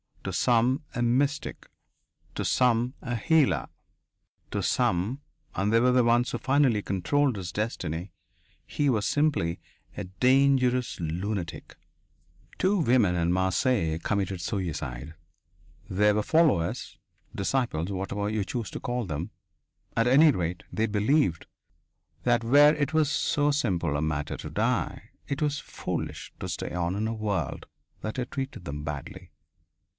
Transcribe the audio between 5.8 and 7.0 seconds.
the ones who finally